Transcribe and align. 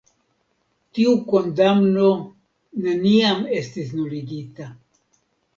Tiu 0.97 1.11
kondamno 1.33 2.09
neniam 2.87 3.47
estis 3.61 3.93
nuligita. 4.01 4.73